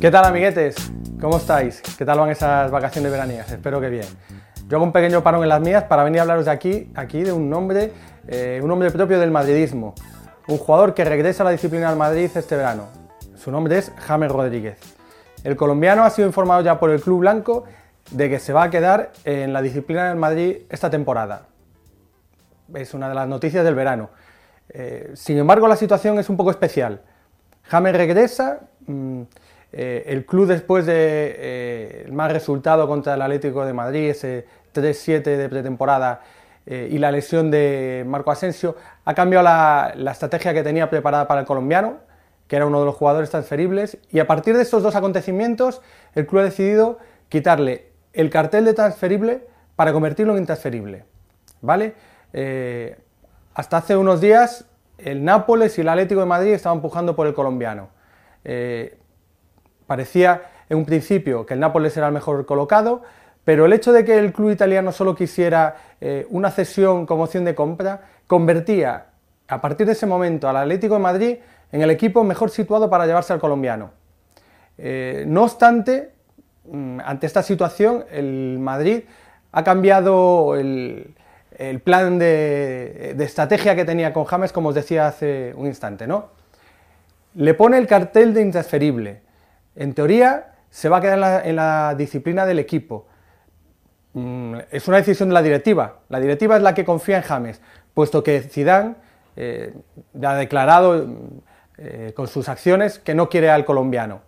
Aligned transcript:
¿Qué 0.00 0.10
tal 0.10 0.24
amiguetes? 0.24 0.76
¿Cómo 1.20 1.36
estáis? 1.36 1.82
¿Qué 1.98 2.04
tal 2.04 2.18
van 2.18 2.30
esas 2.30 2.70
vacaciones 2.70 3.10
veraniegas? 3.10 3.50
Espero 3.50 3.80
que 3.80 3.90
bien. 3.90 4.06
Yo 4.66 4.76
hago 4.76 4.84
un 4.84 4.92
pequeño 4.92 5.22
parón 5.22 5.42
en 5.42 5.48
las 5.48 5.60
mías 5.60 5.84
para 5.84 6.04
venir 6.04 6.20
a 6.20 6.22
hablaros 6.22 6.46
de 6.46 6.50
aquí, 6.50 6.90
aquí 6.94 7.22
de 7.22 7.32
un 7.32 7.50
nombre, 7.50 7.92
eh, 8.26 8.60
un 8.62 8.68
nombre 8.68 8.90
propio 8.90 9.18
del 9.18 9.30
madridismo. 9.30 9.94
Un 10.46 10.56
jugador 10.58 10.94
que 10.94 11.04
regresa 11.04 11.42
a 11.42 11.44
la 11.44 11.50
disciplina 11.50 11.88
del 11.88 11.98
Madrid 11.98 12.30
este 12.34 12.56
verano. 12.56 12.84
Su 13.36 13.50
nombre 13.50 13.76
es 13.76 13.92
James 13.98 14.30
Rodríguez. 14.30 14.78
El 15.44 15.56
colombiano 15.56 16.04
ha 16.04 16.10
sido 16.10 16.26
informado 16.26 16.62
ya 16.62 16.78
por 16.78 16.90
el 16.90 17.00
Club 17.00 17.20
Blanco 17.20 17.64
de 18.10 18.30
que 18.30 18.38
se 18.38 18.52
va 18.52 18.64
a 18.64 18.70
quedar 18.70 19.12
en 19.24 19.52
la 19.52 19.60
disciplina 19.60 20.08
del 20.08 20.16
Madrid 20.16 20.62
esta 20.70 20.88
temporada. 20.88 21.42
Es 22.74 22.94
una 22.94 23.08
de 23.08 23.14
las 23.14 23.28
noticias 23.28 23.64
del 23.64 23.74
verano. 23.74 24.10
Eh, 24.70 25.12
sin 25.14 25.38
embargo, 25.38 25.66
la 25.68 25.76
situación 25.76 26.18
es 26.18 26.28
un 26.28 26.36
poco 26.36 26.50
especial. 26.50 27.00
James 27.64 27.94
regresa, 27.94 28.60
mm, 28.86 29.22
eh, 29.72 30.04
el 30.06 30.24
club 30.24 30.46
después 30.46 30.86
del 30.86 30.96
de, 30.96 31.36
eh, 31.38 32.08
mal 32.10 32.30
resultado 32.30 32.86
contra 32.88 33.14
el 33.14 33.22
Atlético 33.22 33.64
de 33.64 33.72
Madrid, 33.72 34.10
ese 34.10 34.46
3-7 34.72 35.36
de 35.36 35.48
pretemporada, 35.48 36.22
y 36.70 36.98
la 36.98 37.10
lesión 37.10 37.50
de 37.50 38.04
Marco 38.06 38.30
Asensio, 38.30 38.76
ha 39.06 39.14
cambiado 39.14 39.42
la, 39.42 39.94
estrategia 40.12 40.52
que 40.52 40.62
tenía 40.62 40.90
preparada 40.90 41.26
para 41.26 41.40
el 41.40 41.46
colombiano, 41.46 41.96
que 42.46 42.56
era 42.56 42.66
uno 42.66 42.80
de 42.80 42.84
los 42.84 42.94
jugadores 42.94 43.30
transferibles, 43.30 43.96
y 44.10 44.18
a 44.18 44.26
partir 44.26 44.54
de 44.54 44.64
estos 44.64 44.82
dos 44.82 44.94
acontecimientos, 44.94 45.80
el 46.14 46.26
club 46.26 46.42
ha 46.42 46.44
decidido 46.44 46.98
quitarle 47.30 47.86
el 48.12 48.28
cartel 48.28 48.66
de 48.66 48.74
transferible 48.74 49.46
para 49.76 49.94
convertirlo 49.94 50.34
en 50.34 50.40
intransferible. 50.40 51.04
¿Vale? 51.62 51.94
Hasta 53.58 53.78
hace 53.78 53.96
unos 53.96 54.20
días 54.20 54.66
el 54.98 55.24
Nápoles 55.24 55.76
y 55.78 55.80
el 55.80 55.88
Atlético 55.88 56.20
de 56.20 56.26
Madrid 56.26 56.52
estaban 56.52 56.78
empujando 56.78 57.16
por 57.16 57.26
el 57.26 57.34
colombiano. 57.34 57.88
Eh, 58.44 58.96
parecía 59.84 60.42
en 60.68 60.78
un 60.78 60.84
principio 60.84 61.44
que 61.44 61.54
el 61.54 61.60
Nápoles 61.60 61.96
era 61.96 62.06
el 62.06 62.12
mejor 62.12 62.46
colocado, 62.46 63.02
pero 63.42 63.66
el 63.66 63.72
hecho 63.72 63.90
de 63.92 64.04
que 64.04 64.16
el 64.16 64.32
club 64.32 64.52
italiano 64.52 64.92
solo 64.92 65.16
quisiera 65.16 65.74
eh, 66.00 66.24
una 66.30 66.52
cesión 66.52 67.04
como 67.04 67.24
opción 67.24 67.44
de 67.44 67.56
compra 67.56 68.02
convertía 68.28 69.06
a 69.48 69.60
partir 69.60 69.88
de 69.88 69.94
ese 69.94 70.06
momento 70.06 70.48
al 70.48 70.56
Atlético 70.56 70.94
de 70.94 71.00
Madrid 71.00 71.36
en 71.72 71.82
el 71.82 71.90
equipo 71.90 72.22
mejor 72.22 72.50
situado 72.50 72.88
para 72.88 73.06
llevarse 73.06 73.32
al 73.32 73.40
colombiano. 73.40 73.90
Eh, 74.76 75.24
no 75.26 75.42
obstante, 75.42 76.12
mm, 76.64 77.00
ante 77.04 77.26
esta 77.26 77.42
situación, 77.42 78.04
el 78.08 78.60
Madrid 78.60 79.02
ha 79.50 79.64
cambiado 79.64 80.54
el, 80.54 81.16
el 81.58 81.80
plan 81.80 82.18
de, 82.18 83.16
estrategia 83.18 83.74
que 83.74 83.84
tenía 83.84 84.12
con 84.12 84.24
James, 84.24 84.52
como 84.52 84.70
os 84.70 84.74
decía 84.74 85.08
hace 85.08 85.52
un 85.56 85.66
instante, 85.66 86.06
¿no? 86.06 86.30
Le 87.34 87.52
pone 87.54 87.76
el 87.78 87.86
cartel 87.86 88.32
de 88.32 88.42
intransferible. 88.42 89.20
En 89.74 89.92
teoría, 89.92 90.54
se 90.70 90.88
va 90.88 90.98
a 90.98 91.00
quedar 91.00 91.46
en 91.46 91.56
la, 91.56 91.94
disciplina 91.96 92.46
del 92.46 92.60
equipo. 92.60 93.06
Mm, 94.14 94.54
es 94.70 94.86
una 94.86 94.98
decisión 94.98 95.28
de 95.28 95.34
la 95.34 95.42
directiva. 95.42 95.98
La 96.08 96.20
directiva 96.20 96.56
es 96.56 96.62
la 96.62 96.74
que 96.74 96.84
confía 96.84 97.18
en 97.18 97.22
James, 97.24 97.60
puesto 97.92 98.22
que 98.22 98.40
Zidane 98.40 98.94
eh, 99.36 99.74
ha 100.22 100.34
declarado 100.34 101.06
eh, 101.76 102.12
con 102.14 102.28
sus 102.28 102.48
acciones 102.48 103.00
que 103.00 103.14
no 103.14 103.28
quiere 103.28 103.50
al 103.50 103.64
colombiano. 103.64 104.20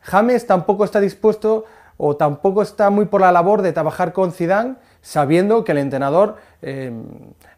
James 0.00 0.46
tampoco 0.46 0.84
está 0.84 1.00
dispuesto 1.00 1.64
o 1.96 2.16
tampoco 2.16 2.62
está 2.62 2.90
muy 2.90 3.06
por 3.06 3.22
la 3.22 3.32
labor 3.32 3.62
de 3.62 3.72
trabajar 3.72 4.12
con 4.12 4.30
Zidane 4.30 4.76
sabiendo 5.06 5.62
que 5.62 5.70
el 5.70 5.78
entrenador 5.78 6.36
eh, 6.62 6.90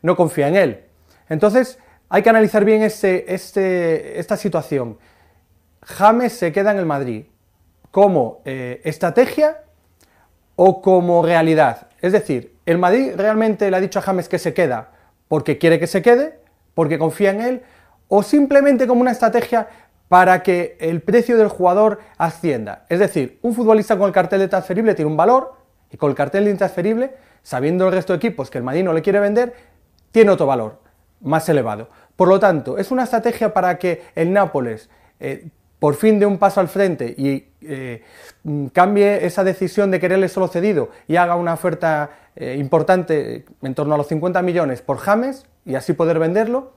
no 0.03 0.17
confía 0.17 0.49
en 0.49 0.57
él. 0.57 0.85
Entonces, 1.31 1.79
hay 2.11 2.23
que 2.23 2.29
analizar 2.29 2.63
bien 2.63 2.83
este, 2.83 3.33
este, 3.35 4.21
esta 4.21 4.37
situación. 4.37 4.99
James 5.83 6.35
se 6.35 6.53
queda 6.53 6.73
en 6.73 6.77
el 6.77 6.85
Madrid 6.85 7.25
como 7.91 8.43
eh, 8.45 8.83
estrategia 8.85 9.63
o 10.57 10.83
como 10.83 11.23
realidad. 11.23 11.89
Es 12.03 12.13
decir, 12.13 12.55
el 12.67 12.77
Madrid 12.77 13.13
realmente 13.17 13.71
le 13.71 13.79
ha 13.79 13.81
dicho 13.81 13.99
a 13.99 14.03
James 14.03 14.29
que 14.29 14.39
se 14.39 14.53
queda 14.53 14.91
porque 15.27 15.57
quiere 15.57 15.79
que 15.79 15.87
se 15.87 16.03
quede, 16.03 16.39
porque 16.75 16.99
confía 16.99 17.31
en 17.31 17.41
él, 17.41 17.63
o 18.09 18.23
simplemente 18.23 18.87
como 18.87 19.01
una 19.01 19.13
estrategia 19.13 19.69
para 20.09 20.43
que 20.43 20.77
el 20.81 21.01
precio 21.01 21.39
del 21.39 21.49
jugador 21.49 22.01
ascienda. 22.19 22.85
Es 22.91 22.99
decir, 22.99 23.39
un 23.41 23.55
futbolista 23.55 23.97
con 23.97 24.07
el 24.07 24.13
cartel 24.13 24.41
de 24.41 24.49
transferible 24.49 24.95
tiene 24.95 25.11
un 25.11 25.17
valor 25.17 25.58
y 25.91 25.97
con 25.97 26.11
el 26.11 26.17
cartel 26.17 26.45
de 26.45 26.51
intransferible 26.51 27.15
sabiendo 27.43 27.87
el 27.87 27.93
resto 27.93 28.13
de 28.13 28.19
equipos 28.19 28.51
que 28.51 28.59
el 28.59 28.65
Madrid 28.65 28.85
no 28.85 28.93
le 28.93 29.03
quiere 29.03 29.21
vender, 29.21 29.55
tiene 30.11 30.31
otro 30.31 30.47
valor 30.47 30.81
más 31.21 31.49
elevado. 31.49 31.89
Por 32.15 32.29
lo 32.29 32.39
tanto, 32.39 32.79
es 32.79 32.91
una 32.91 33.05
estrategia 33.05 33.55
para 33.55 33.79
que 33.79 34.03
el 34.15 34.33
Nápoles 34.33 34.91
eh, 35.21 35.49
por 35.79 35.95
fin 35.95 36.19
dé 36.19 36.27
un 36.27 36.39
paso 36.39 36.61
al 36.61 36.69
frente 36.69 37.15
y 37.17 37.49
eh, 37.63 38.03
mm, 38.43 38.67
cambie 38.67 39.25
esa 39.25 39.45
decisión 39.45 39.91
de 39.91 40.01
quererle 40.01 40.29
solo 40.29 40.49
cedido 40.49 40.91
y 41.07 41.17
haga 41.17 41.37
una 41.37 41.55
oferta 41.55 42.11
eh, 42.37 42.57
importante 42.59 43.45
en 43.63 43.75
torno 43.75 43.95
a 43.95 43.97
los 43.97 44.09
50 44.09 44.43
millones 44.43 44.83
por 44.83 44.99
James 44.99 45.47
y 45.65 45.75
así 45.75 45.93
poder 45.93 46.19
venderlo. 46.19 46.73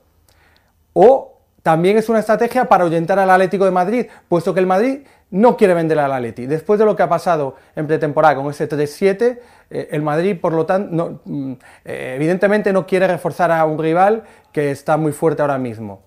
O 0.92 1.31
también 1.62 1.96
es 1.96 2.08
una 2.08 2.18
estrategia 2.18 2.64
para 2.64 2.84
ahuyentar 2.84 3.18
al 3.18 3.30
Atlético 3.30 3.64
de 3.64 3.70
Madrid, 3.70 4.06
puesto 4.28 4.52
que 4.52 4.60
el 4.60 4.66
Madrid 4.66 5.00
no 5.30 5.56
quiere 5.56 5.74
vender 5.74 5.98
al 5.98 6.12
Atleti. 6.12 6.46
Después 6.46 6.78
de 6.78 6.84
lo 6.84 6.96
que 6.96 7.02
ha 7.02 7.08
pasado 7.08 7.56
en 7.76 7.86
pretemporada 7.86 8.34
con 8.34 8.50
ese 8.50 8.68
3-7, 8.68 9.38
eh, 9.70 9.88
el 9.92 10.02
Madrid, 10.02 10.36
por 10.38 10.52
lo 10.52 10.66
tanto, 10.66 11.20
mm, 11.24 11.52
eh, 11.84 12.14
evidentemente 12.16 12.72
no 12.72 12.86
quiere 12.86 13.06
reforzar 13.06 13.50
a 13.50 13.64
un 13.64 13.78
rival 13.78 14.24
que 14.52 14.70
está 14.70 14.96
muy 14.96 15.12
fuerte 15.12 15.40
ahora 15.40 15.56
mismo. 15.56 16.02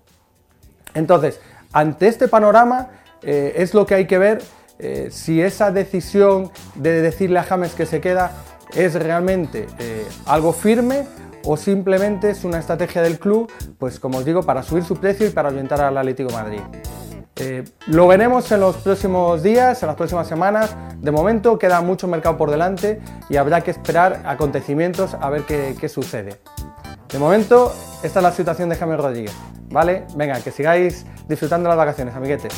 Entonces, 0.94 1.40
ante 1.72 2.06
este 2.06 2.28
panorama, 2.28 2.88
eh, 3.22 3.54
es 3.56 3.74
lo 3.74 3.84
que 3.86 3.94
hay 3.94 4.06
que 4.06 4.18
ver 4.18 4.42
si 5.08 5.40
esa 5.40 5.70
decisión 5.70 6.50
de 6.74 7.00
decirle 7.00 7.38
a 7.38 7.44
James 7.44 7.72
que 7.72 7.86
se 7.86 8.02
queda 8.02 8.32
es 8.74 8.92
realmente 8.92 9.66
algo 10.26 10.52
firme 10.52 11.06
o 11.46 11.56
simplemente 11.56 12.30
es 12.30 12.44
una 12.44 12.58
estrategia 12.58 13.02
del 13.02 13.18
club, 13.18 13.50
pues 13.78 14.00
como 14.00 14.18
os 14.18 14.24
digo, 14.24 14.42
para 14.42 14.62
subir 14.62 14.84
su 14.84 14.96
precio 14.96 15.26
y 15.26 15.30
para 15.30 15.48
orientar 15.48 15.80
al 15.80 15.96
Atlético 15.96 16.28
de 16.28 16.34
Madrid. 16.34 16.60
Eh, 17.36 17.64
lo 17.86 18.08
veremos 18.08 18.50
en 18.50 18.60
los 18.60 18.76
próximos 18.76 19.42
días, 19.42 19.82
en 19.82 19.88
las 19.88 19.96
próximas 19.96 20.26
semanas. 20.26 20.74
De 20.98 21.10
momento 21.10 21.58
queda 21.58 21.80
mucho 21.82 22.08
mercado 22.08 22.36
por 22.36 22.50
delante 22.50 23.00
y 23.28 23.36
habrá 23.36 23.60
que 23.60 23.70
esperar 23.70 24.22
acontecimientos 24.26 25.14
a 25.14 25.28
ver 25.30 25.42
qué, 25.42 25.76
qué 25.78 25.88
sucede. 25.88 26.40
De 27.10 27.18
momento, 27.18 27.72
esta 28.02 28.20
es 28.20 28.22
la 28.22 28.32
situación 28.32 28.68
de 28.68 28.76
James 28.76 28.98
Rodríguez. 28.98 29.32
¿Vale? 29.70 30.06
Venga, 30.16 30.40
que 30.40 30.50
sigáis 30.50 31.04
disfrutando 31.28 31.68
las 31.68 31.76
vacaciones, 31.76 32.14
amiguetes. 32.14 32.52